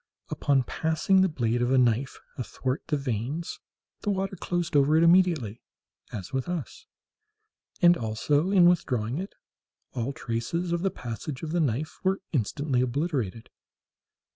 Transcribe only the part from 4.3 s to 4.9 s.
closed